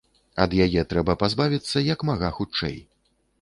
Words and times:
Ад 0.45 0.53
яе 0.65 0.83
трэба 0.93 1.15
пазбавіцца 1.23 1.85
як 1.93 2.07
мага 2.11 2.33
хутчэй. 2.39 2.81